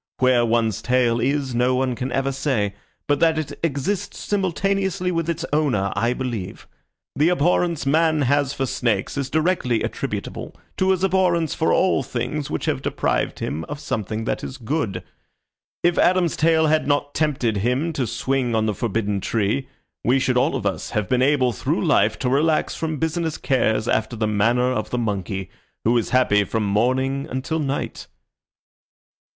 [0.17, 2.73] Where one's tail is no one can ever say,
[3.07, 6.67] but that it exists simultaneously with its owner I believe.
[7.15, 12.49] The abhorrence man has for snakes is directly attributable to his abhorrence for all things
[12.49, 15.03] which have deprived him of something that is good.
[15.83, 19.67] If Adam's tail had not tempted him to swing on the forbidden tree,
[20.03, 23.87] we should all of us have been able through life to relax from business cares
[23.87, 25.51] after the manner of the monkey,
[25.85, 28.07] who is happy from morning until night."